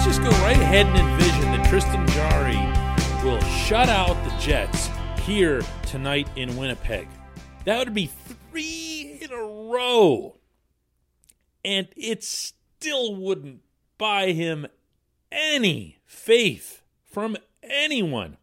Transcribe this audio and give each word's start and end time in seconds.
let's 0.00 0.16
just 0.16 0.22
go 0.22 0.42
right 0.42 0.56
ahead 0.56 0.86
and 0.86 0.96
envision 0.96 1.42
that 1.52 1.68
Tristan 1.68 2.06
Jarry 2.08 2.56
will 3.22 3.38
shut 3.42 3.90
out 3.90 4.14
the 4.24 4.34
Jets 4.38 4.88
here 5.26 5.60
tonight 5.82 6.26
in 6.36 6.56
Winnipeg. 6.56 7.06
That 7.66 7.80
would 7.80 7.92
be 7.92 8.06
three 8.06 9.18
in 9.20 9.30
a 9.30 9.42
row. 9.42 10.38
And 11.66 11.88
it 11.98 12.24
still 12.24 13.14
wouldn't 13.14 13.60
buy 13.98 14.32
him 14.32 14.68
any 15.30 15.98
faith 16.06 16.80
from 17.04 17.36
anyone 17.62 18.38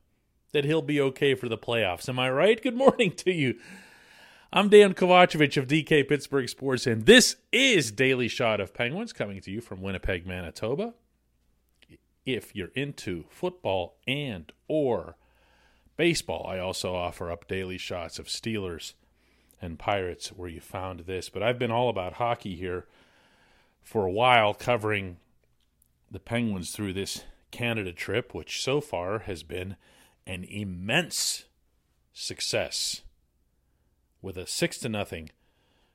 that 0.51 0.63
he'll 0.63 0.83
be 0.83 1.01
okay 1.01 1.33
for 1.33 1.49
the 1.49 1.57
playoffs. 1.57 2.07
Am 2.07 2.19
I 2.19 2.29
right? 2.29 2.61
Good 2.61 2.77
morning 2.77 3.13
to 3.13 3.33
you. 3.33 3.55
I'm 4.53 4.69
Dejan 4.69 4.93
Kovacevic 4.93 5.57
of 5.57 5.65
DK 5.65 6.07
Pittsburgh 6.07 6.49
Sports, 6.49 6.85
and 6.85 7.07
this 7.07 7.37
is 7.51 7.91
Daily 7.91 8.27
Shot 8.27 8.59
of 8.59 8.75
Penguins 8.75 9.11
coming 9.11 9.41
to 9.41 9.49
you 9.49 9.59
from 9.59 9.81
Winnipeg, 9.81 10.27
Manitoba. 10.27 10.93
If 12.27 12.53
you're 12.53 12.73
into 12.75 13.23
football 13.29 13.95
and 14.05 14.51
or 14.67 15.15
baseball, 15.95 16.45
I 16.45 16.59
also 16.59 16.93
offer 16.93 17.31
up 17.31 17.47
daily 17.47 17.77
shots 17.77 18.19
of 18.19 18.27
Steelers 18.27 18.95
and 19.61 19.79
Pirates 19.79 20.27
where 20.27 20.49
you 20.49 20.59
found 20.59 20.99
this. 21.01 21.29
But 21.29 21.41
I've 21.41 21.57
been 21.57 21.71
all 21.71 21.87
about 21.87 22.15
hockey 22.15 22.57
here 22.57 22.85
for 23.81 24.05
a 24.05 24.11
while, 24.11 24.53
covering 24.53 25.19
the 26.11 26.19
Penguins 26.19 26.71
through 26.71 26.91
this 26.91 27.23
Canada 27.51 27.93
trip, 27.93 28.33
which 28.33 28.61
so 28.61 28.81
far 28.81 29.19
has 29.19 29.43
been 29.43 29.77
an 30.25 30.43
immense 30.43 31.45
success 32.11 33.03
with 34.21 34.37
a 34.37 34.45
six 34.45 34.77
to 34.79 34.89
nothing 34.89 35.29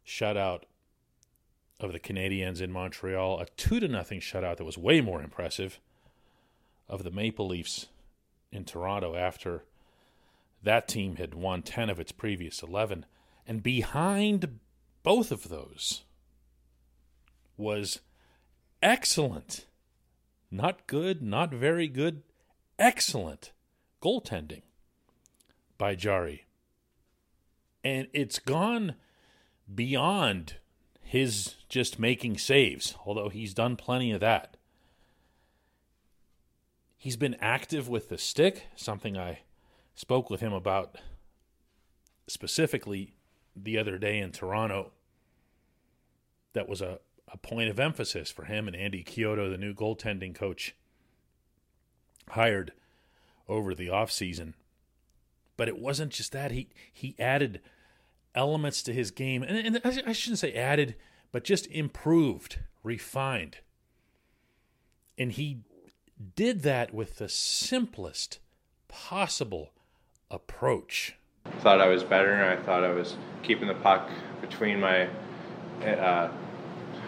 shutout 0.07 0.63
of 1.79 1.93
the 1.93 2.01
Canadiens 2.01 2.63
in 2.63 2.73
Montreal, 2.73 3.39
a 3.39 3.45
two 3.59 3.81
to 3.81 3.89
nothing 3.89 4.21
shutout 4.21 4.57
that 4.57 4.65
was 4.65 4.79
way 4.79 5.03
more 5.03 5.23
impressive 5.23 5.79
of 6.89 7.05
the 7.05 7.11
Maple 7.11 7.47
Leafs 7.49 7.87
in 8.51 8.65
Toronto 8.65 9.15
after 9.17 9.65
that 10.63 10.87
team 10.89 11.17
had 11.17 11.35
won 11.35 11.63
10 11.63 11.91
of 11.91 11.99
its 11.99 12.13
previous 12.13 12.63
11. 12.63 13.07
And 13.47 13.63
behind 13.63 14.61
both 15.03 15.33
of 15.33 15.49
those 15.49 16.03
was 17.57 18.01
excellent, 18.83 19.67
not 20.51 20.87
good, 20.87 21.23
not 21.23 21.53
very 21.53 21.89
good, 21.89 22.23
excellent 22.79 23.53
goaltending 24.01 24.63
by 25.79 25.95
Jarry. 25.95 26.47
and 27.85 28.07
it's 28.13 28.39
gone 28.39 28.95
beyond 29.73 30.55
his 31.01 31.57
just 31.69 31.99
making 31.99 32.39
saves, 32.39 32.95
although 33.05 33.29
he's 33.29 33.55
done 33.55 33.77
plenty 33.77 34.13
of 34.13 34.21
that. 34.21 34.57
He's 37.03 37.17
been 37.17 37.37
active 37.41 37.89
with 37.89 38.11
the 38.11 38.17
stick, 38.17 38.67
something 38.77 39.19
I 39.19 39.41
spoke 39.97 40.31
with 40.31 40.39
him 40.41 40.53
about 40.53 40.99
specifically 42.29 43.17
the 43.57 43.77
other 43.77 43.99
day 43.99 44.21
in 44.21 44.31
Toronto. 44.31 44.93
That 46.53 46.69
was 46.69 46.81
a, 46.81 47.01
a 47.27 47.37
point 47.39 47.71
of 47.71 47.81
emphasis 47.81 48.31
for 48.31 48.45
him 48.45 48.69
and 48.69 48.77
Andy 48.77 49.03
Chiodo, 49.03 49.51
the 49.51 49.59
new 49.59 49.75
goaltending 49.75 50.33
coach, 50.33 50.77
hired 52.29 52.71
over 53.49 53.75
the 53.75 53.89
offseason. 53.89 54.53
But 55.57 55.67
it 55.67 55.81
wasn't 55.81 56.13
just 56.13 56.31
that. 56.31 56.53
He 56.53 56.69
he 56.93 57.17
added 57.19 57.63
elements 58.33 58.81
to 58.85 58.93
his 58.93 59.11
game, 59.11 59.43
and, 59.43 59.77
and 59.77 59.81
I 59.85 60.13
shouldn't 60.13 60.39
say 60.39 60.55
added, 60.55 60.95
but 61.33 61.43
just 61.43 61.67
improved, 61.67 62.61
refined. 62.85 63.57
And 65.19 65.33
he 65.33 65.65
did 66.35 66.63
that 66.63 66.95
with 66.95 67.17
the 67.17 67.29
simplest 67.29 68.39
possible 68.89 69.73
approach. 70.31 71.17
Thought 71.61 71.81
I 71.81 71.89
was 71.89 72.05
better, 72.05 72.33
and 72.33 72.59
I 72.59 72.63
thought 72.63 72.85
I 72.85 72.93
was 72.93 73.17
keeping 73.43 73.69
the 73.69 73.75
puck 73.75 74.09
between 74.41 74.81
my, 74.81 75.09
uh, 75.85 76.31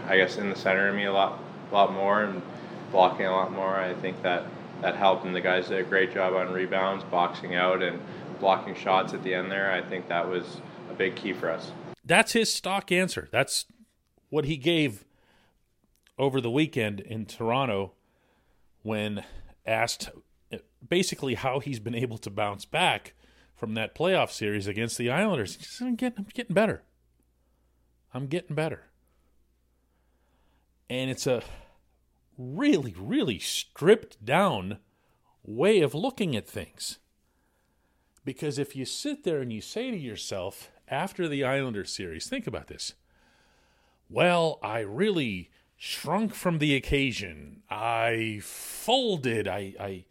I 0.06 0.16
guess, 0.16 0.36
in 0.36 0.50
the 0.50 0.56
center 0.56 0.88
of 0.88 0.94
me 0.94 1.04
a 1.04 1.12
lot, 1.12 1.38
a 1.70 1.74
lot 1.74 1.92
more, 1.92 2.24
and 2.24 2.42
blocking 2.90 3.26
a 3.26 3.30
lot 3.30 3.52
more. 3.52 3.76
I 3.76 3.94
think 3.94 4.22
that 4.22 4.44
that 4.80 4.96
helped, 4.96 5.24
and 5.24 5.34
the 5.34 5.40
guys 5.40 5.68
did 5.68 5.78
a 5.78 5.84
great 5.84 6.12
job 6.12 6.34
on 6.34 6.52
rebounds, 6.52 7.04
boxing 7.04 7.54
out, 7.54 7.82
and 7.82 8.00
blocking 8.40 8.74
shots 8.74 9.14
at 9.14 9.22
the 9.22 9.34
end 9.34 9.50
there. 9.50 9.72
I 9.72 9.80
think 9.82 10.08
that 10.08 10.28
was 10.28 10.60
a 10.90 10.94
big 10.94 11.16
key 11.16 11.32
for 11.32 11.50
us. 11.50 11.72
That's 12.04 12.32
his 12.32 12.52
stock 12.52 12.92
answer. 12.92 13.28
That's 13.30 13.66
what 14.28 14.44
he 14.44 14.56
gave 14.56 15.04
over 16.18 16.40
the 16.40 16.50
weekend 16.50 17.00
in 17.00 17.24
Toronto 17.24 17.92
when 18.84 19.24
asked 19.66 20.10
uh, 20.52 20.58
basically 20.86 21.34
how 21.34 21.58
he's 21.58 21.80
been 21.80 21.94
able 21.94 22.18
to 22.18 22.30
bounce 22.30 22.64
back 22.64 23.14
from 23.56 23.74
that 23.74 23.94
playoff 23.94 24.30
series 24.30 24.66
against 24.66 24.98
the 24.98 25.10
Islanders. 25.10 25.56
He 25.56 25.64
said, 25.64 25.86
I'm 25.88 25.96
getting, 25.96 26.18
I'm 26.18 26.28
getting 26.32 26.54
better. 26.54 26.82
I'm 28.12 28.26
getting 28.26 28.54
better. 28.54 28.82
And 30.90 31.10
it's 31.10 31.26
a 31.26 31.42
really, 32.36 32.94
really 32.96 33.38
stripped 33.38 34.22
down 34.24 34.78
way 35.42 35.80
of 35.80 35.94
looking 35.94 36.36
at 36.36 36.46
things. 36.46 36.98
Because 38.22 38.58
if 38.58 38.76
you 38.76 38.84
sit 38.84 39.24
there 39.24 39.40
and 39.40 39.52
you 39.52 39.62
say 39.62 39.90
to 39.90 39.96
yourself, 39.96 40.70
after 40.88 41.26
the 41.26 41.42
Islander 41.42 41.84
series, 41.84 42.26
think 42.26 42.46
about 42.46 42.66
this. 42.66 42.92
Well, 44.10 44.58
I 44.62 44.80
really 44.80 45.50
shrunk 45.76 46.34
from 46.34 46.58
the 46.58 46.74
occasion. 46.74 47.62
I 47.70 48.40
folded. 48.42 49.48
I, 49.48 49.74
I, 49.78 50.04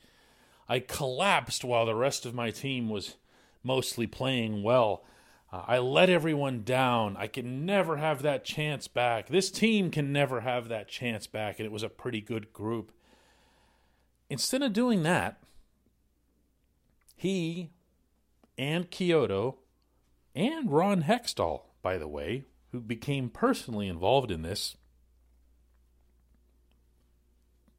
I 0.68 0.79
collapsed 0.79 1.63
while 1.63 1.85
the 1.85 1.96
rest 1.96 2.25
of 2.25 2.34
my 2.34 2.51
team 2.51 2.90
was 2.90 3.16
mostly 3.63 4.07
playing 4.07 4.63
well. 4.63 5.03
Uh, 5.52 5.63
I 5.68 5.78
let 5.78 6.09
everyone 6.09 6.63
down. 6.63 7.16
I 7.18 7.28
can 7.28 7.66
never 7.66 7.97
have 7.97 8.22
that 8.23 8.44
chance 8.44 8.88
back. 8.88 9.29
This 9.29 9.52
team 9.52 9.91
can 9.91 10.12
never 10.12 10.41
have 10.41 10.68
that 10.68 10.88
chance 10.88 11.28
back, 11.28 11.59
and 11.59 11.66
it 11.66 11.72
was 11.72 11.84
a 11.84 11.90
pretty 11.90 12.22
good 12.22 12.52
group. 12.53 12.91
Instead 14.29 14.63
of 14.63 14.73
doing 14.73 15.03
that, 15.03 15.38
he 17.16 17.69
and 18.57 18.90
Chiodo 18.90 19.56
and 20.35 20.72
Ron 20.72 21.03
Hextall, 21.03 21.62
by 21.81 21.97
the 21.97 22.07
way, 22.07 22.46
who 22.72 22.79
became 22.79 23.29
personally 23.29 23.88
involved 23.88 24.31
in 24.31 24.41
this, 24.41 24.75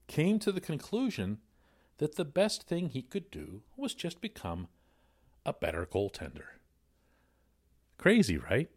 came 0.07 0.39
to 0.39 0.53
the 0.53 0.61
conclusion 0.61 1.39
that 1.99 2.17
the 2.17 2.25
best 2.25 2.65
thing 2.65 2.89
he 2.89 3.03
could 3.03 3.31
do 3.31 3.63
was 3.77 3.95
just 3.95 4.21
become 4.21 4.69
a 5.47 5.53
better 5.53 5.87
goaltender. 5.87 6.59
Crazy, 7.99 8.37
right? 8.37 8.71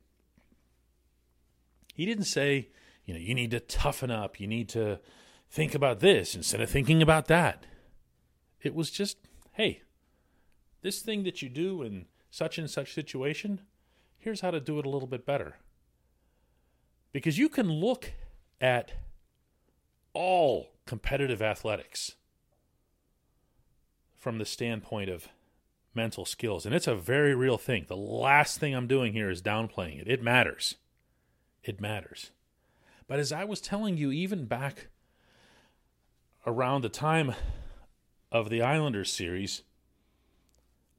He 1.93 2.05
didn't 2.05 2.25
say, 2.25 2.69
you 3.05 3.13
know, 3.13 3.19
you 3.19 3.33
need 3.33 3.51
to 3.51 3.59
toughen 3.59 4.11
up, 4.11 4.39
you 4.39 4.47
need 4.47 4.69
to 4.69 4.99
think 5.49 5.73
about 5.73 5.99
this 5.99 6.35
instead 6.35 6.61
of 6.61 6.69
thinking 6.69 7.01
about 7.01 7.27
that. 7.27 7.65
It 8.61 8.75
was 8.75 8.91
just, 8.91 9.17
hey, 9.53 9.81
this 10.81 11.01
thing 11.01 11.23
that 11.23 11.41
you 11.41 11.49
do 11.49 11.81
in 11.81 12.05
such 12.29 12.57
and 12.57 12.69
such 12.69 12.93
situation, 12.93 13.61
here's 14.19 14.41
how 14.41 14.51
to 14.51 14.59
do 14.59 14.77
it 14.77 14.85
a 14.85 14.89
little 14.89 15.07
bit 15.07 15.25
better. 15.25 15.57
Because 17.11 17.37
you 17.37 17.49
can 17.49 17.71
look 17.71 18.11
at 18.61 18.91
all 20.13 20.76
competitive 20.87 21.41
athletics 21.41 22.15
from 24.17 24.39
the 24.39 24.45
standpoint 24.45 25.09
of 25.09 25.27
mental 25.93 26.25
skills, 26.25 26.65
and 26.65 26.73
it's 26.73 26.87
a 26.87 26.95
very 26.95 27.35
real 27.35 27.57
thing. 27.57 27.85
The 27.87 27.95
last 27.95 28.59
thing 28.59 28.73
I'm 28.73 28.87
doing 28.87 29.13
here 29.13 29.29
is 29.29 29.41
downplaying 29.41 30.01
it. 30.01 30.07
It 30.07 30.23
matters. 30.23 30.75
It 31.63 31.81
matters. 31.81 32.31
But 33.07 33.19
as 33.19 33.31
I 33.31 33.43
was 33.43 33.61
telling 33.61 33.97
you, 33.97 34.11
even 34.11 34.45
back 34.45 34.87
around 36.45 36.81
the 36.81 36.89
time 36.89 37.33
of 38.31 38.49
the 38.49 38.61
Islanders 38.61 39.11
series, 39.11 39.63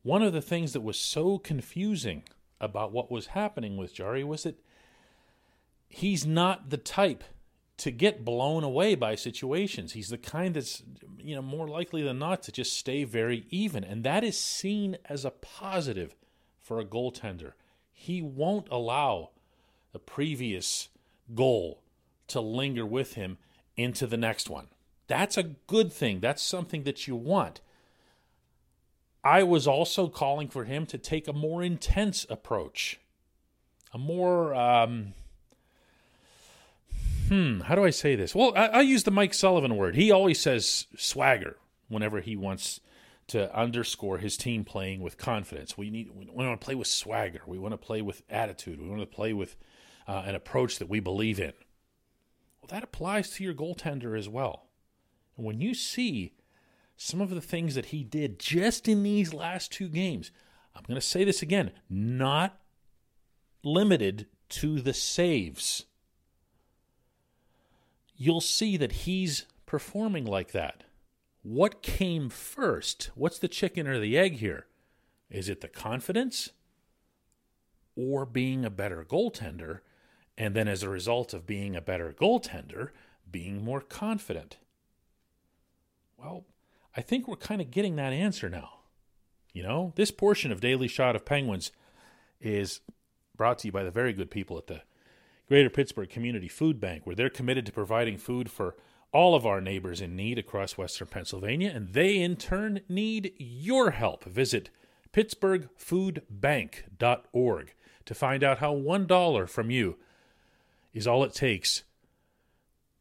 one 0.02 0.22
of 0.22 0.32
the 0.32 0.42
things 0.42 0.72
that 0.72 0.80
was 0.80 0.98
so 0.98 1.38
confusing 1.38 2.22
about 2.60 2.92
what 2.92 3.10
was 3.10 3.28
happening 3.28 3.76
with 3.76 3.94
Jarry 3.94 4.24
was 4.24 4.42
that 4.42 4.58
he's 5.88 6.26
not 6.26 6.70
the 6.70 6.76
type 6.76 7.24
to 7.78 7.90
get 7.90 8.24
blown 8.24 8.64
away 8.64 8.94
by 8.94 9.14
situations. 9.14 9.92
He's 9.92 10.10
the 10.10 10.18
kind 10.18 10.54
that's 10.54 10.82
you 11.18 11.34
know 11.34 11.42
more 11.42 11.68
likely 11.68 12.02
than 12.02 12.18
not 12.18 12.42
to 12.44 12.52
just 12.52 12.76
stay 12.76 13.04
very 13.04 13.46
even, 13.50 13.84
and 13.84 14.04
that 14.04 14.24
is 14.24 14.38
seen 14.38 14.98
as 15.06 15.24
a 15.24 15.30
positive 15.30 16.14
for 16.60 16.78
a 16.78 16.84
goaltender. 16.84 17.52
He 17.92 18.20
won't 18.20 18.68
allow 18.70 19.30
the 19.92 19.98
previous 19.98 20.88
goal 21.34 21.82
to 22.28 22.40
linger 22.40 22.86
with 22.86 23.14
him 23.14 23.38
into 23.76 24.06
the 24.06 24.16
next 24.16 24.50
one. 24.50 24.68
That's 25.06 25.36
a 25.36 25.42
good 25.42 25.92
thing. 25.92 26.20
That's 26.20 26.42
something 26.42 26.82
that 26.82 27.06
you 27.06 27.16
want. 27.16 27.60
I 29.24 29.42
was 29.42 29.66
also 29.66 30.08
calling 30.08 30.48
for 30.48 30.64
him 30.64 30.86
to 30.86 30.98
take 30.98 31.26
a 31.26 31.32
more 31.32 31.62
intense 31.62 32.26
approach, 32.28 33.00
a 33.92 33.98
more, 33.98 34.54
um, 34.54 35.14
hmm, 37.28 37.60
how 37.60 37.74
do 37.74 37.84
I 37.84 37.90
say 37.90 38.16
this? 38.16 38.34
Well, 38.34 38.52
I, 38.56 38.66
I 38.66 38.80
use 38.80 39.04
the 39.04 39.10
Mike 39.10 39.34
Sullivan 39.34 39.76
word. 39.76 39.94
He 39.94 40.10
always 40.10 40.40
says 40.40 40.86
swagger 40.96 41.56
whenever 41.88 42.20
he 42.20 42.36
wants 42.36 42.80
to 43.28 43.54
underscore 43.54 44.18
his 44.18 44.36
team 44.36 44.64
playing 44.64 45.00
with 45.00 45.18
confidence. 45.18 45.76
We 45.76 45.90
need 45.90 46.10
we 46.14 46.26
want 46.26 46.58
to 46.58 46.64
play 46.64 46.74
with 46.74 46.88
swagger. 46.88 47.42
We 47.46 47.58
want 47.58 47.72
to 47.72 47.78
play 47.78 48.02
with 48.02 48.22
attitude. 48.28 48.80
We 48.80 48.88
want 48.88 49.00
to 49.00 49.06
play 49.06 49.32
with 49.32 49.56
uh, 50.06 50.24
an 50.26 50.34
approach 50.34 50.78
that 50.78 50.88
we 50.88 51.00
believe 51.00 51.38
in. 51.38 51.52
Well, 52.60 52.68
that 52.68 52.82
applies 52.82 53.30
to 53.30 53.44
your 53.44 53.54
goaltender 53.54 54.18
as 54.18 54.28
well. 54.28 54.66
And 55.36 55.46
when 55.46 55.60
you 55.60 55.74
see 55.74 56.34
some 56.96 57.20
of 57.20 57.30
the 57.30 57.40
things 57.40 57.74
that 57.74 57.86
he 57.86 58.02
did 58.02 58.38
just 58.38 58.88
in 58.88 59.02
these 59.02 59.32
last 59.32 59.70
two 59.70 59.88
games, 59.88 60.32
I'm 60.74 60.82
going 60.86 61.00
to 61.00 61.06
say 61.06 61.24
this 61.24 61.42
again, 61.42 61.70
not 61.88 62.58
limited 63.62 64.26
to 64.48 64.80
the 64.80 64.94
saves. 64.94 65.84
You'll 68.18 68.40
see 68.40 68.76
that 68.76 68.92
he's 68.92 69.46
performing 69.64 70.26
like 70.26 70.50
that. 70.50 70.82
What 71.42 71.82
came 71.82 72.28
first? 72.28 73.10
What's 73.14 73.38
the 73.38 73.48
chicken 73.48 73.86
or 73.86 74.00
the 74.00 74.18
egg 74.18 74.34
here? 74.34 74.66
Is 75.30 75.48
it 75.48 75.60
the 75.60 75.68
confidence 75.68 76.50
or 77.94 78.26
being 78.26 78.64
a 78.64 78.70
better 78.70 79.04
goaltender? 79.08 79.80
And 80.36 80.54
then, 80.54 80.68
as 80.68 80.82
a 80.82 80.88
result 80.88 81.32
of 81.32 81.46
being 81.46 81.74
a 81.76 81.80
better 81.80 82.12
goaltender, 82.12 82.90
being 83.30 83.64
more 83.64 83.80
confident? 83.80 84.58
Well, 86.16 86.44
I 86.96 87.00
think 87.00 87.28
we're 87.28 87.36
kind 87.36 87.60
of 87.60 87.70
getting 87.70 87.96
that 87.96 88.12
answer 88.12 88.48
now. 88.48 88.80
You 89.52 89.62
know, 89.62 89.92
this 89.96 90.10
portion 90.10 90.52
of 90.52 90.60
Daily 90.60 90.88
Shot 90.88 91.16
of 91.16 91.24
Penguins 91.24 91.70
is 92.40 92.80
brought 93.36 93.60
to 93.60 93.68
you 93.68 93.72
by 93.72 93.84
the 93.84 93.90
very 93.90 94.12
good 94.12 94.30
people 94.30 94.58
at 94.58 94.66
the 94.66 94.82
Greater 95.48 95.70
Pittsburgh 95.70 96.10
Community 96.10 96.48
Food 96.48 96.78
Bank, 96.78 97.06
where 97.06 97.16
they're 97.16 97.30
committed 97.30 97.64
to 97.66 97.72
providing 97.72 98.18
food 98.18 98.50
for 98.50 98.76
all 99.12 99.34
of 99.34 99.46
our 99.46 99.62
neighbors 99.62 100.02
in 100.02 100.14
need 100.14 100.38
across 100.38 100.76
Western 100.76 101.08
Pennsylvania, 101.08 101.72
and 101.74 101.94
they 101.94 102.20
in 102.20 102.36
turn 102.36 102.80
need 102.88 103.32
your 103.38 103.92
help. 103.92 104.24
Visit 104.24 104.68
pittsburghfoodbank.org 105.14 107.74
to 108.04 108.14
find 108.14 108.44
out 108.44 108.58
how 108.58 108.74
$1 108.74 109.48
from 109.48 109.70
you 109.70 109.96
is 110.92 111.06
all 111.06 111.24
it 111.24 111.32
takes 111.32 111.84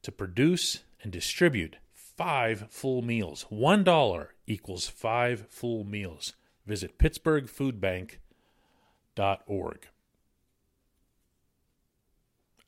to 0.01 0.09
produce 0.11 0.83
and 1.03 1.11
distribute 1.11 1.75
five 1.93 2.67
full 2.69 3.01
meals. 3.01 3.45
$1 3.51 4.27
equals 4.47 4.87
five 4.87 5.47
full 5.49 5.83
meals. 5.83 6.31
Visit 6.65 6.97
pittsburghfoodbank.org. 6.97 9.87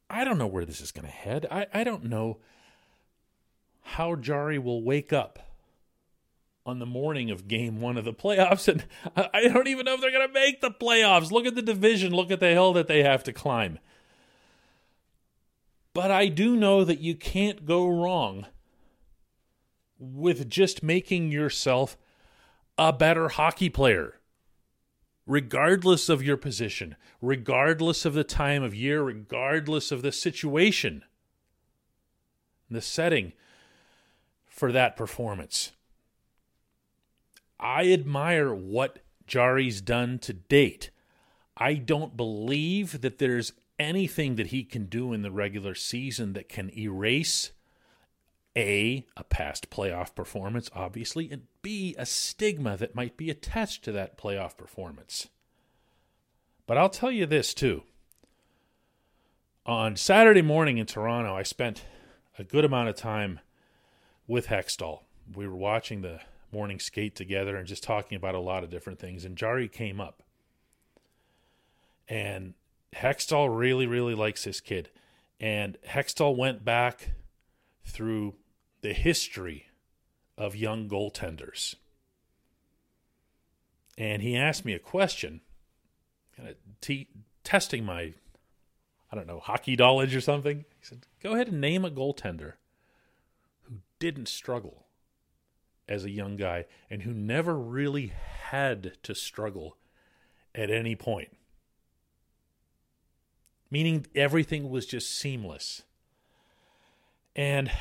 I 0.10 0.24
don't 0.24 0.38
know 0.38 0.48
where 0.48 0.66
this 0.66 0.82
is 0.82 0.92
going 0.92 1.06
to 1.06 1.12
head. 1.12 1.46
I, 1.52 1.68
I 1.74 1.84
don't 1.84 2.06
know 2.06 2.38
how 3.82 4.16
Jarry 4.16 4.58
will 4.58 4.84
wake 4.84 5.14
up 5.14 5.40
on 6.66 6.80
the 6.80 6.86
morning 6.86 7.32
of 7.32 7.48
game 7.48 7.82
one 7.82 7.98
of 7.98 8.06
the 8.06 8.14
playoffs. 8.14 8.68
And 8.68 8.86
I 9.34 9.48
don't 9.48 9.68
even 9.68 9.86
know 9.86 9.96
if 9.96 10.02
they're 10.02 10.12
going 10.12 10.28
to 10.28 10.34
make 10.34 10.62
the 10.62 10.72
playoffs. 10.72 11.32
Look 11.32 11.46
at 11.46 11.56
the 11.56 11.62
division, 11.62 12.14
look 12.14 12.32
at 12.32 12.40
the 12.40 12.50
hill 12.50 12.74
that 12.74 12.88
they 12.88 13.04
have 13.04 13.24
to 13.24 13.34
climb. 13.34 13.80
But 15.94 16.12
I 16.12 16.28
do 16.28 16.56
know 16.56 16.84
that 16.84 17.00
you 17.00 17.16
can't 17.16 17.66
go 17.66 17.88
wrong 17.88 18.46
with 19.98 20.50
just 20.50 20.84
making 20.84 21.32
yourself 21.32 21.98
a 22.78 22.94
better 22.94 23.30
hockey 23.30 23.70
player 23.70 24.19
regardless 25.30 26.10
of 26.10 26.24
your 26.24 26.36
position, 26.36 26.96
regardless 27.22 28.04
of 28.04 28.16
the 28.16 28.24
time 28.24 28.64
of 28.64 28.74
year, 28.74 29.04
regardless 29.04 29.92
of 29.92 30.02
the 30.02 30.12
situation, 30.12 31.04
the 32.68 32.82
setting 32.82 33.32
for 34.48 34.72
that 34.72 34.98
performance. 34.98 35.72
I 37.60 37.92
admire 37.92 38.52
what 38.56 39.04
Jarry's 39.28 39.82
done 39.82 40.18
to 40.20 40.34
date. 40.34 40.90
I 41.56 41.76
don't 41.76 42.18
believe 42.18 43.02
that 43.02 43.20
there's 43.20 43.54
anything 43.78 44.36
that 44.36 44.48
he 44.48 44.64
can 44.64 44.86
do 44.86 45.14
in 45.14 45.22
the 45.22 45.32
regular 45.32 45.76
season 45.76 46.34
that 46.34 46.50
can 46.50 46.76
erase 46.76 47.52
a, 48.56 49.06
a 49.16 49.24
past 49.24 49.70
playoff 49.70 50.16
performance, 50.16 50.70
obviously, 50.76 51.30
and 51.32 51.44
B, 51.62 51.96
a 51.98 52.06
stigma 52.06 52.78
that 52.78 52.96
might 52.96 53.18
be 53.18 53.30
attached 53.30 53.84
to 53.84 53.92
that 53.94 54.18
playoff 54.18 54.58
performance. 54.58 55.28
But 56.66 56.78
I'll 56.78 56.90
tell 56.90 57.12
you 57.12 57.26
this, 57.26 57.54
too. 57.54 57.84
On 59.66 59.96
Saturday 59.96 60.42
morning 60.42 60.78
in 60.78 60.86
Toronto, 60.86 61.36
I 61.36 61.44
spent 61.44 61.84
a 62.38 62.44
good 62.44 62.66
amount 62.66 62.90
of 62.90 62.96
time 62.96 63.40
with 64.28 64.48
Hextall. 64.48 65.02
We 65.36 65.48
were 65.48 65.56
watching 65.56 66.02
the 66.02 66.22
morning 66.52 66.80
skate 66.80 67.16
together 67.16 67.56
and 67.56 67.68
just 67.68 67.84
talking 67.84 68.16
about 68.16 68.36
a 68.36 68.40
lot 68.40 68.64
of 68.64 68.70
different 68.70 69.00
things, 69.00 69.26
and 69.26 69.38
Jarry 69.38 69.68
came 69.68 70.02
up. 70.02 70.24
And 72.08 72.56
Hextall 72.96 73.56
really, 73.56 73.86
really 73.86 74.16
likes 74.16 74.44
this 74.44 74.62
kid. 74.62 74.90
And 75.40 75.78
Hextall 75.88 76.36
went 76.36 76.66
back 76.66 77.12
through 77.90 78.36
the 78.82 78.94
history 78.94 79.68
of 80.38 80.56
young 80.56 80.88
goaltenders. 80.88 81.76
And 83.98 84.22
he 84.22 84.38
asked 84.38 84.64
me 84.64 84.74
a 84.74 84.80
question, 84.80 85.42
kind 86.38 86.50
of 86.50 86.56
te- 86.80 87.10
testing 87.44 87.84
my, 87.84 88.14
I 89.12 89.16
don't 89.16 89.28
know, 89.28 89.40
hockey 89.40 89.76
knowledge 89.76 90.16
or 90.16 90.22
something. 90.22 90.60
He 90.80 90.86
said, 90.86 91.06
Go 91.22 91.34
ahead 91.34 91.50
and 91.50 91.60
name 91.60 91.84
a 91.84 91.92
goaltender 91.92 92.54
who 93.64 93.80
didn't 94.00 94.30
struggle 94.30 94.86
as 95.90 96.06
a 96.06 96.10
young 96.10 96.38
guy 96.38 96.66
and 96.90 97.02
who 97.02 97.12
never 97.12 97.58
really 97.58 98.14
had 98.50 98.94
to 99.04 99.14
struggle 99.14 99.76
at 100.56 100.70
any 100.70 100.96
point. 100.96 101.36
Meaning 103.70 104.08
everything 104.16 104.70
was 104.70 104.86
just 104.86 105.16
seamless. 105.16 105.84
And 107.40 107.72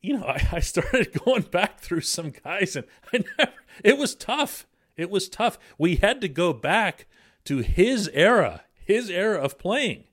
you 0.00 0.16
know, 0.16 0.24
I, 0.28 0.46
I 0.52 0.60
started 0.60 1.12
going 1.24 1.42
back 1.42 1.80
through 1.80 2.02
some 2.02 2.30
guys, 2.30 2.76
and 2.76 2.86
I 3.12 3.24
never. 3.38 3.52
It 3.82 3.98
was 3.98 4.14
tough. 4.14 4.66
It 4.96 5.10
was 5.10 5.28
tough. 5.28 5.58
We 5.78 5.96
had 5.96 6.20
to 6.20 6.28
go 6.28 6.52
back 6.52 7.06
to 7.44 7.58
his 7.58 8.08
era, 8.12 8.62
his 8.84 9.10
era 9.10 9.40
of 9.40 9.58
playing. 9.58 10.04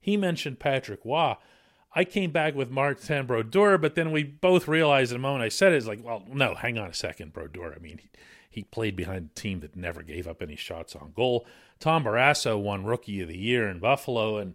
He 0.00 0.16
mentioned 0.16 0.60
Patrick 0.60 1.00
Roy. 1.04 1.34
I 1.96 2.04
came 2.04 2.30
back 2.30 2.54
with 2.54 2.70
Martin 2.70 3.26
Brodeur, 3.26 3.78
but 3.78 3.94
then 3.94 4.10
we 4.10 4.22
both 4.22 4.66
realized 4.66 5.12
in 5.12 5.16
the 5.18 5.22
moment 5.22 5.44
I 5.44 5.48
said 5.48 5.72
it, 5.72 5.76
it's 5.76 5.86
like, 5.86 6.04
well, 6.04 6.24
no, 6.28 6.54
hang 6.54 6.76
on 6.76 6.88
a 6.88 6.94
second, 6.94 7.32
Brodeur. 7.32 7.72
I 7.74 7.78
mean, 7.78 7.98
he, 7.98 8.10
he 8.50 8.62
played 8.64 8.96
behind 8.96 9.30
a 9.30 9.40
team 9.40 9.60
that 9.60 9.76
never 9.76 10.02
gave 10.02 10.26
up 10.26 10.42
any 10.42 10.56
shots 10.56 10.96
on 10.96 11.12
goal. 11.14 11.46
Tom 11.78 12.04
Barrasso 12.04 12.60
won 12.60 12.84
Rookie 12.84 13.20
of 13.20 13.28
the 13.28 13.38
Year 13.38 13.68
in 13.68 13.78
Buffalo, 13.78 14.38
and 14.38 14.54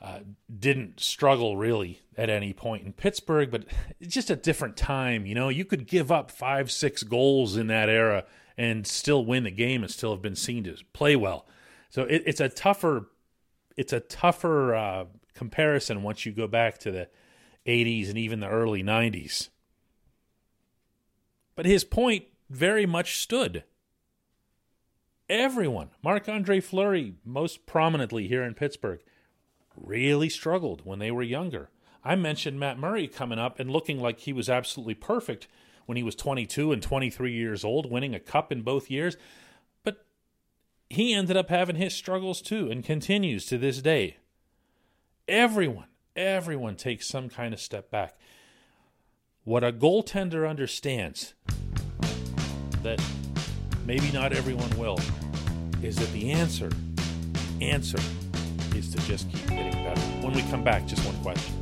uh, 0.00 0.20
didn't 0.58 0.98
struggle 0.98 1.56
really 1.56 2.00
at 2.16 2.30
any 2.30 2.52
point 2.52 2.84
in 2.84 2.92
Pittsburgh, 2.92 3.50
but 3.50 3.66
it's 4.00 4.14
just 4.14 4.30
a 4.30 4.36
different 4.36 4.76
time. 4.76 5.26
You 5.26 5.34
know, 5.34 5.48
you 5.48 5.64
could 5.64 5.86
give 5.86 6.10
up 6.10 6.30
five, 6.30 6.70
six 6.70 7.02
goals 7.02 7.56
in 7.56 7.66
that 7.66 7.88
era 7.88 8.24
and 8.56 8.86
still 8.86 9.24
win 9.24 9.44
the 9.44 9.50
game 9.50 9.82
and 9.82 9.90
still 9.90 10.12
have 10.12 10.22
been 10.22 10.36
seen 10.36 10.64
to 10.64 10.76
play 10.92 11.16
well. 11.16 11.46
So 11.90 12.02
it, 12.02 12.22
it's 12.24 12.40
a 12.40 12.48
tougher, 12.48 13.10
it's 13.76 13.92
a 13.92 14.00
tougher 14.00 14.74
uh, 14.74 15.04
comparison 15.34 16.02
once 16.02 16.24
you 16.24 16.32
go 16.32 16.46
back 16.46 16.78
to 16.78 16.90
the 16.90 17.08
80s 17.66 18.08
and 18.08 18.16
even 18.16 18.40
the 18.40 18.48
early 18.48 18.82
90s. 18.82 19.48
But 21.56 21.66
his 21.66 21.84
point 21.84 22.24
very 22.48 22.86
much 22.86 23.18
stood. 23.18 23.64
Everyone, 25.28 25.90
Marc 26.02 26.28
Andre 26.28 26.58
Fleury, 26.60 27.14
most 27.24 27.66
prominently 27.66 28.26
here 28.26 28.42
in 28.42 28.54
Pittsburgh, 28.54 29.00
really 29.82 30.28
struggled 30.28 30.84
when 30.84 30.98
they 30.98 31.10
were 31.10 31.22
younger. 31.22 31.70
I 32.04 32.16
mentioned 32.16 32.58
Matt 32.58 32.78
Murray 32.78 33.08
coming 33.08 33.38
up 33.38 33.60
and 33.60 33.70
looking 33.70 34.00
like 34.00 34.20
he 34.20 34.32
was 34.32 34.48
absolutely 34.48 34.94
perfect 34.94 35.48
when 35.86 35.96
he 35.96 36.02
was 36.02 36.14
22 36.14 36.72
and 36.72 36.82
23 36.82 37.32
years 37.32 37.64
old, 37.64 37.90
winning 37.90 38.14
a 38.14 38.20
cup 38.20 38.52
in 38.52 38.62
both 38.62 38.90
years. 38.90 39.16
But 39.84 40.04
he 40.88 41.12
ended 41.12 41.36
up 41.36 41.48
having 41.48 41.76
his 41.76 41.94
struggles 41.94 42.40
too 42.40 42.70
and 42.70 42.84
continues 42.84 43.46
to 43.46 43.58
this 43.58 43.82
day. 43.82 44.16
Everyone, 45.28 45.88
everyone 46.16 46.76
takes 46.76 47.06
some 47.06 47.28
kind 47.28 47.52
of 47.52 47.60
step 47.60 47.90
back. 47.90 48.18
What 49.44 49.64
a 49.64 49.72
goaltender 49.72 50.48
understands 50.48 51.34
that 52.82 53.02
maybe 53.84 54.10
not 54.12 54.32
everyone 54.32 54.70
will 54.78 54.98
is 55.82 55.96
that 55.96 56.12
the 56.12 56.30
answer, 56.30 56.70
answer 57.60 57.98
is 58.74 58.90
to 58.90 58.98
just 59.06 59.30
keep 59.30 59.46
getting 59.48 59.72
better. 59.84 60.00
When 60.22 60.32
we 60.32 60.42
come 60.42 60.62
back, 60.62 60.86
just 60.86 61.04
one 61.04 61.16
question. 61.22 61.54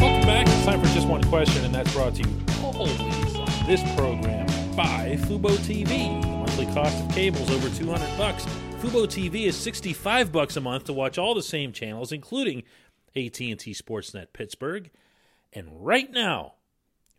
Welcome 0.00 0.26
back. 0.26 0.46
Time 0.64 0.80
for 0.80 0.86
just 0.94 1.08
one 1.08 1.22
question, 1.24 1.64
and 1.64 1.74
that's 1.74 1.92
brought 1.92 2.14
to 2.16 2.22
you 2.22 2.40
always 2.62 3.00
on 3.36 3.66
this 3.66 3.82
program 3.94 4.46
by 4.76 5.16
Fubo 5.22 5.50
TV 5.58 6.41
Monthly 6.52 6.74
cost 6.74 7.02
of 7.02 7.10
cable 7.14 7.38
is 7.38 7.50
over 7.50 7.70
200 7.70 8.18
bucks. 8.18 8.44
Fubo 8.82 9.06
TV 9.06 9.46
is 9.46 9.56
65 9.56 10.30
bucks 10.30 10.54
a 10.54 10.60
month 10.60 10.84
to 10.84 10.92
watch 10.92 11.16
all 11.16 11.34
the 11.34 11.42
same 11.42 11.72
channels, 11.72 12.12
including 12.12 12.64
AT&T 13.16 13.56
Sportsnet 13.56 14.34
Pittsburgh. 14.34 14.90
And 15.54 15.68
right 15.82 16.12
now, 16.12 16.56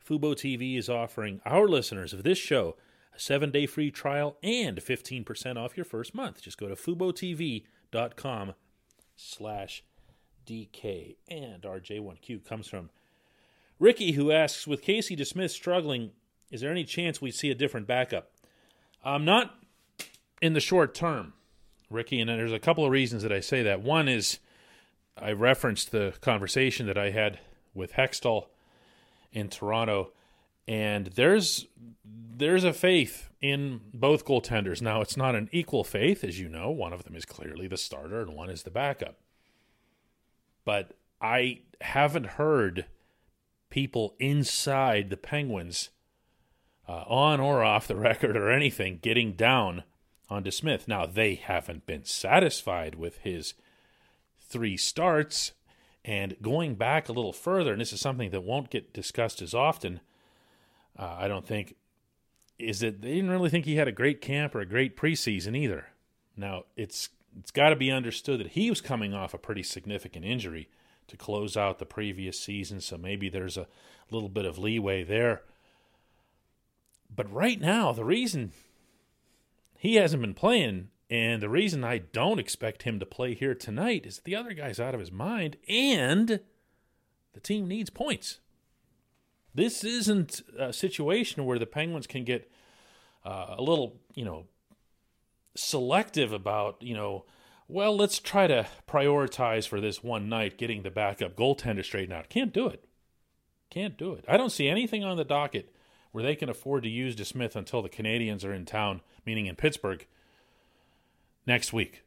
Fubo 0.08 0.36
TV 0.36 0.78
is 0.78 0.88
offering 0.88 1.42
our 1.48 1.68
listeners 1.68 2.13
of 2.13 2.22
this 2.22 2.38
show 2.38 2.75
a 3.16 3.20
seven-day 3.20 3.66
free 3.66 3.90
trial 3.90 4.38
and 4.44 4.78
15% 4.78 5.58
off 5.58 5.75
your 5.75 5.84
first 5.84 6.13
month. 6.13 6.40
Just 6.40 6.60
go 6.60 6.68
to 6.68 6.75
FuboTV.com 6.75 8.54
slash 9.16 9.84
DK. 10.46 11.16
And 11.28 11.66
our 11.66 11.80
J1Q 11.80 12.46
comes 12.46 12.68
from 12.68 12.92
Ricky, 13.80 14.12
who 14.12 14.32
asks, 14.32 14.68
with 14.68 14.84
Casey 14.84 15.16
DeSmith 15.16 15.50
struggling, 15.50 16.12
is 16.52 16.62
there 16.62 16.70
any 16.70 16.84
chance 16.84 17.20
we 17.20 17.32
see 17.32 17.50
a 17.50 17.56
different 17.56 17.88
backup? 17.88 18.30
Um, 19.03 19.25
not 19.25 19.55
in 20.41 20.53
the 20.53 20.60
short 20.60 20.95
term, 20.95 21.33
Ricky, 21.89 22.19
and 22.19 22.29
there's 22.29 22.53
a 22.53 22.60
couple 22.60 22.86
of 22.86 22.91
reasons 22.91 23.24
that 23.24 23.31
I 23.31 23.39
say 23.39 23.63
that. 23.63 23.81
One 23.81 24.07
is 24.07 24.39
I 25.17 25.31
referenced 25.31 25.91
the 25.91 26.13
conversation 26.22 26.88
that 26.88 26.98
I 26.98 27.12
had 27.12 27.39
with 27.74 27.93
Hextall 27.93 28.48
in 29.31 29.50
Toronto, 29.50 30.12
and 30.67 31.07
there's 31.07 31.67
there's 32.05 32.63
a 32.63 32.74
faith 32.74 33.29
in 33.41 33.81
both 33.93 34.25
goaltenders. 34.25 34.81
Now 34.81 35.01
it's 35.01 35.17
not 35.17 35.36
an 35.36 35.50
equal 35.51 35.83
faith, 35.83 36.24
as 36.24 36.39
you 36.39 36.48
know. 36.48 36.72
One 36.72 36.93
of 36.93 37.03
them 37.03 37.15
is 37.15 37.25
clearly 37.25 37.67
the 37.67 37.77
starter, 37.77 38.22
and 38.22 38.33
one 38.33 38.50
is 38.50 38.63
the 38.63 38.72
backup. 38.72 39.17
But 40.65 40.95
I 41.22 41.60
haven't 41.81 42.25
heard 42.25 42.86
people 43.69 44.15
inside 44.19 45.10
the 45.10 45.17
Penguins, 45.17 45.89
uh, 46.88 47.04
on 47.08 47.40
or 47.40 47.63
off 47.63 47.88
the 47.88 47.96
record 47.96 48.36
or 48.36 48.52
anything, 48.52 49.00
getting 49.02 49.34
down 49.34 49.84
on 50.30 50.44
DeSmith. 50.44 50.88
Now 50.88 51.06
they 51.06 51.36
haven't 51.36 51.86
been 51.86 52.06
satisfied 52.06 52.96
with 52.96 53.20
his 53.20 53.54
three 54.40 54.78
starts 54.78 55.54
and 56.06 56.36
going 56.42 56.75
back 56.75 57.08
a 57.08 57.13
little 57.13 57.34
further, 57.34 57.72
and 57.72 57.80
this 57.80 57.94
is 57.94 58.02
something 58.02 58.30
that 58.32 58.44
won't 58.44 58.70
get 58.70 58.94
discussed 58.94 59.42
as 59.42 59.54
often, 59.54 60.02
uh, 61.00 61.16
I 61.18 61.28
don't 61.28 61.48
think, 61.48 61.75
is 62.60 62.82
that 62.82 63.02
they 63.02 63.16
didn't 63.16 63.32
really 63.32 63.50
think 63.50 63.66
he 63.66 63.75
had 63.75 63.88
a 63.88 63.94
great 63.94 64.20
camp 64.20 64.54
or 64.54 64.60
a 64.60 64.66
great 64.66 64.98
preseason 64.98 65.56
either. 65.56 65.88
Now, 66.36 66.63
it's 66.75 67.10
it's 67.40 67.52
got 67.52 67.70
to 67.70 67.75
be 67.75 67.90
understood 67.90 68.40
that 68.40 68.52
he 68.52 68.70
was 68.70 68.80
coming 68.80 69.13
off 69.13 69.34
a 69.34 69.40
pretty 69.40 69.63
significant 69.63 70.24
injury 70.24 70.70
to 71.08 71.18
close 71.18 71.58
out 71.58 71.80
the 71.80 71.86
previous 71.86 72.40
season, 72.40 72.80
so 72.80 72.98
maybe 72.98 73.28
there's 73.28 73.58
a 73.58 73.68
little 74.12 74.30
bit 74.30 74.46
of 74.46 74.60
leeway 74.60 75.04
there. 75.04 75.42
But 77.15 77.32
right 77.32 77.60
now, 77.60 77.91
the 77.91 78.05
reason 78.05 78.51
he 79.77 79.96
hasn't 79.96 80.22
been 80.22 80.34
playing 80.34 80.89
and 81.10 81.41
the 81.41 81.50
reason 81.50 81.84
I 81.84 82.00
don't 82.00 82.39
expect 82.39 82.84
him 82.84 83.00
to 83.00 83.05
play 83.05 83.36
here 83.36 83.53
tonight 83.53 84.05
is 84.05 84.22
the 84.24 84.36
other 84.36 84.53
guy's 84.53 84.79
out 84.79 84.93
of 84.93 85.00
his 85.00 85.12
mind 85.12 85.58
and 85.67 86.39
the 87.34 87.39
team 87.39 87.67
needs 87.67 87.89
points. 87.89 88.39
This 89.53 89.84
isn't 89.84 90.41
a 90.58 90.74
situation 90.74 91.46
where 91.46 91.60
the 91.60 91.67
Penguins 91.67 92.08
can 92.08 92.24
get 92.24 92.50
uh, 93.24 93.55
a 93.58 93.62
little, 93.62 94.00
you 94.15 94.25
know, 94.25 94.46
selective 95.55 96.34
about, 96.34 96.82
you 96.82 96.96
know, 96.96 97.25
well, 97.67 97.96
let's 97.96 98.20
try 98.20 98.48
to 98.48 98.65
prioritize 98.88 99.67
for 99.67 99.79
this 99.79 100.03
one 100.03 100.27
night 100.29 100.58
getting 100.58 100.82
the 100.82 100.89
backup 100.89 101.36
goaltender 101.36 101.84
straightened 101.84 102.13
out. 102.13 102.29
Can't 102.29 102.53
do 102.53 102.67
it. 102.67 102.86
Can't 103.70 103.98
do 103.98 104.13
it. 104.13 104.25
I 104.27 104.38
don't 104.38 104.51
see 104.51 104.67
anything 104.67 105.03
on 105.03 105.17
the 105.17 105.24
docket 105.24 105.73
where 106.13 106.24
they 106.24 106.36
can 106.36 106.48
afford 106.48 106.84
to 106.84 106.89
use 106.89 107.15
DeSmith 107.15 107.55
until 107.55 107.82
the 107.82 107.89
Canadiens 107.89 108.46
are 108.46 108.53
in 108.53 108.65
town, 108.65 109.01
meaning 109.25 109.48
in 109.48 109.55
Pittsburgh, 109.55 110.05
next 111.46 111.74
week. 111.74 112.03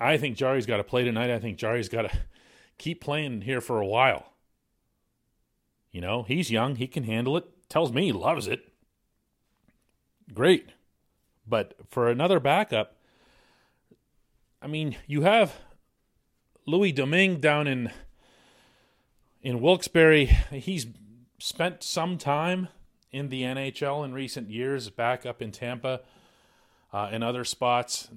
I 0.00 0.16
think 0.18 0.36
Jarry's 0.36 0.66
got 0.66 0.78
to 0.78 0.84
play 0.84 1.04
tonight. 1.04 1.30
I 1.30 1.38
think 1.38 1.56
Jarry's 1.56 1.88
got 1.88 2.02
to 2.02 2.10
keep 2.78 3.00
playing 3.00 3.42
here 3.42 3.60
for 3.60 3.80
a 3.80 3.86
while. 3.86 4.32
You 5.92 6.00
know, 6.00 6.24
he's 6.24 6.50
young, 6.50 6.74
he 6.74 6.88
can 6.88 7.04
handle 7.04 7.36
it. 7.36 7.44
Tells 7.68 7.92
me 7.92 8.06
he 8.06 8.12
loves 8.12 8.48
it. 8.48 8.68
Great. 10.32 10.70
But 11.46 11.74
for 11.88 12.10
another 12.10 12.40
backup, 12.40 12.96
I 14.60 14.66
mean, 14.66 14.96
you 15.06 15.22
have 15.22 15.54
Louis 16.66 16.90
Domingue 16.90 17.38
down 17.38 17.68
in 17.68 17.92
in 19.40 19.60
Wilkes-Barre. 19.60 20.24
He's 20.24 20.86
spent 21.44 21.82
some 21.82 22.16
time 22.16 22.68
in 23.12 23.28
the 23.28 23.42
NHL 23.42 24.02
in 24.02 24.14
recent 24.14 24.48
years, 24.48 24.88
back 24.88 25.26
up 25.26 25.42
in 25.42 25.52
Tampa 25.52 26.00
uh, 26.90 27.10
in 27.12 27.22
other 27.22 27.44
spots. 27.44 28.08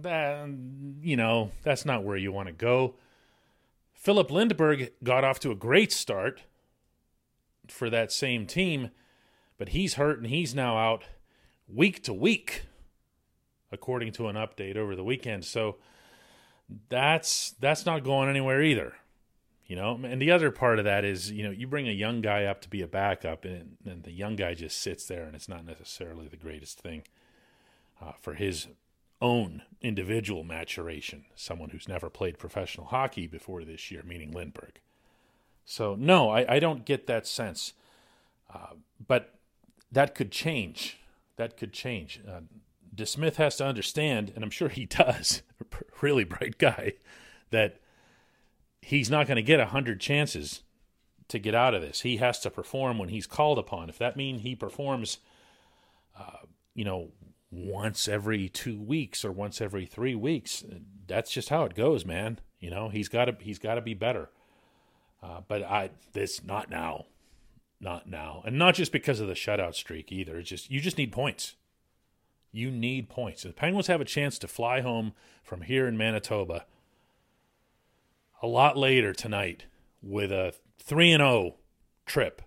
That 0.00 0.48
you 1.00 1.16
know, 1.16 1.52
that's 1.62 1.84
not 1.84 2.02
where 2.02 2.16
you 2.16 2.32
want 2.32 2.48
to 2.48 2.52
go. 2.52 2.96
Filip 3.94 4.30
Lindberg 4.30 4.90
got 5.04 5.22
off 5.22 5.38
to 5.40 5.52
a 5.52 5.54
great 5.54 5.92
start 5.92 6.42
for 7.68 7.88
that 7.88 8.10
same 8.10 8.46
team, 8.46 8.90
but 9.58 9.68
he's 9.68 9.94
hurt 9.94 10.18
and 10.18 10.26
he's 10.26 10.52
now 10.52 10.76
out 10.76 11.04
week 11.68 12.02
to 12.02 12.12
week, 12.12 12.64
according 13.70 14.10
to 14.14 14.26
an 14.26 14.34
update 14.34 14.76
over 14.76 14.96
the 14.96 15.04
weekend. 15.04 15.44
So 15.44 15.76
that's 16.88 17.54
that's 17.60 17.86
not 17.86 18.02
going 18.02 18.28
anywhere 18.28 18.60
either. 18.60 18.96
You 19.66 19.74
know, 19.74 19.98
and 20.04 20.22
the 20.22 20.30
other 20.30 20.52
part 20.52 20.78
of 20.78 20.84
that 20.84 21.04
is, 21.04 21.32
you 21.32 21.42
know, 21.42 21.50
you 21.50 21.66
bring 21.66 21.88
a 21.88 21.92
young 21.92 22.20
guy 22.20 22.44
up 22.44 22.60
to 22.60 22.68
be 22.68 22.82
a 22.82 22.86
backup, 22.86 23.44
and, 23.44 23.76
and 23.84 24.04
the 24.04 24.12
young 24.12 24.36
guy 24.36 24.54
just 24.54 24.80
sits 24.80 25.06
there, 25.06 25.24
and 25.24 25.34
it's 25.34 25.48
not 25.48 25.64
necessarily 25.64 26.28
the 26.28 26.36
greatest 26.36 26.78
thing 26.78 27.02
uh, 28.00 28.12
for 28.20 28.34
his 28.34 28.68
own 29.20 29.62
individual 29.82 30.44
maturation, 30.44 31.24
someone 31.34 31.70
who's 31.70 31.88
never 31.88 32.08
played 32.08 32.38
professional 32.38 32.86
hockey 32.86 33.26
before 33.26 33.64
this 33.64 33.90
year, 33.90 34.02
meaning 34.06 34.32
Lindberg. 34.32 34.76
So, 35.64 35.96
no, 35.96 36.30
I, 36.30 36.56
I 36.56 36.58
don't 36.60 36.84
get 36.84 37.08
that 37.08 37.26
sense. 37.26 37.72
Uh, 38.52 38.74
but 39.04 39.34
that 39.90 40.14
could 40.14 40.30
change. 40.30 40.98
That 41.36 41.56
could 41.56 41.72
change. 41.72 42.20
Uh, 42.26 42.40
DeSmith 42.94 43.34
has 43.36 43.56
to 43.56 43.66
understand, 43.66 44.32
and 44.34 44.44
I'm 44.44 44.50
sure 44.50 44.68
he 44.68 44.86
does, 44.86 45.42
really 46.00 46.24
bright 46.24 46.58
guy, 46.58 46.92
that 47.50 47.80
he's 48.86 49.10
not 49.10 49.26
going 49.26 49.36
to 49.36 49.42
get 49.42 49.58
100 49.58 50.00
chances 50.00 50.62
to 51.26 51.40
get 51.40 51.56
out 51.56 51.74
of 51.74 51.82
this. 51.82 52.02
He 52.02 52.18
has 52.18 52.38
to 52.40 52.50
perform 52.50 52.98
when 52.98 53.08
he's 53.08 53.26
called 53.26 53.58
upon. 53.58 53.88
If 53.88 53.98
that 53.98 54.16
means 54.16 54.42
he 54.42 54.54
performs, 54.54 55.18
uh, 56.16 56.46
you 56.72 56.84
know, 56.84 57.08
once 57.50 58.06
every 58.06 58.48
two 58.48 58.80
weeks 58.80 59.24
or 59.24 59.32
once 59.32 59.60
every 59.60 59.86
three 59.86 60.14
weeks. 60.14 60.64
That's 61.08 61.32
just 61.32 61.48
how 61.48 61.64
it 61.64 61.74
goes, 61.74 62.04
man. 62.04 62.38
You 62.60 62.70
know, 62.70 62.88
he's 62.88 63.08
got 63.08 63.24
to 63.24 63.36
he's 63.40 63.58
got 63.58 63.74
to 63.74 63.80
be 63.80 63.94
better. 63.94 64.30
Uh, 65.20 65.40
but 65.48 65.64
I 65.64 65.90
this 66.12 66.44
not 66.44 66.70
now, 66.70 67.06
not 67.80 68.08
now, 68.08 68.42
and 68.46 68.56
not 68.56 68.76
just 68.76 68.92
because 68.92 69.18
of 69.18 69.26
the 69.26 69.34
shutout 69.34 69.74
streak 69.74 70.12
either. 70.12 70.38
It's 70.38 70.50
just 70.50 70.70
you 70.70 70.80
just 70.80 70.98
need 70.98 71.10
points. 71.10 71.56
You 72.52 72.70
need 72.70 73.08
points. 73.08 73.42
The 73.42 73.52
Penguins 73.52 73.88
have 73.88 74.00
a 74.00 74.04
chance 74.04 74.38
to 74.38 74.48
fly 74.48 74.80
home 74.80 75.12
from 75.42 75.62
here 75.62 75.88
in 75.88 75.96
Manitoba 75.96 76.66
a 78.42 78.46
lot 78.46 78.76
later 78.76 79.12
tonight 79.12 79.64
with 80.02 80.30
a 80.30 80.54
three 80.78 81.12
and 81.12 81.20
zero 81.20 81.30
oh 81.30 81.54
trip. 82.04 82.42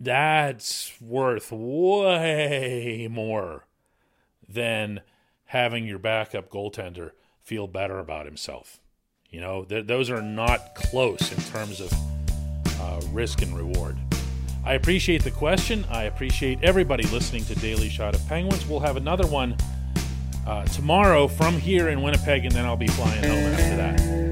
That's 0.00 0.92
worth 1.00 1.52
way 1.52 3.08
more 3.10 3.66
than 4.48 5.00
having 5.46 5.86
your 5.86 5.98
backup 5.98 6.50
goaltender 6.50 7.12
feel 7.40 7.66
better 7.66 7.98
about 7.98 8.26
himself. 8.26 8.80
You 9.30 9.40
know, 9.40 9.64
th- 9.64 9.86
those 9.86 10.10
are 10.10 10.22
not 10.22 10.74
close 10.74 11.32
in 11.32 11.42
terms 11.52 11.80
of 11.80 11.92
uh, 12.80 13.00
risk 13.12 13.42
and 13.42 13.56
reward. 13.56 13.96
I 14.64 14.74
appreciate 14.74 15.24
the 15.24 15.30
question. 15.30 15.84
I 15.90 16.04
appreciate 16.04 16.62
everybody 16.62 17.04
listening 17.08 17.44
to 17.46 17.54
Daily 17.56 17.88
Shot 17.88 18.14
of 18.14 18.26
Penguins. 18.28 18.66
We'll 18.66 18.80
have 18.80 18.96
another 18.96 19.26
one 19.26 19.56
uh, 20.46 20.64
tomorrow 20.66 21.28
from 21.28 21.54
here 21.54 21.88
in 21.88 22.02
Winnipeg, 22.02 22.44
and 22.44 22.52
then 22.52 22.64
I'll 22.64 22.76
be 22.76 22.88
flying 22.88 23.22
home 23.24 23.52
after 23.52 23.76
that. 23.76 24.31